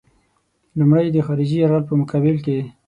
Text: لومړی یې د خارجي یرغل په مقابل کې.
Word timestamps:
لومړی 0.77 1.03
یې 1.07 1.13
د 1.13 1.17
خارجي 1.27 1.57
یرغل 1.59 1.83
په 1.87 1.93
مقابل 2.01 2.35
کې. 2.45 2.57